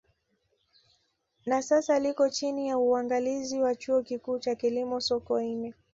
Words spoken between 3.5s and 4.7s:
wa Chuo Kikuu cha